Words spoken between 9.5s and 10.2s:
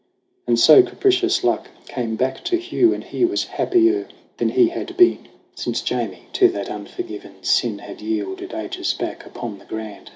the Grand.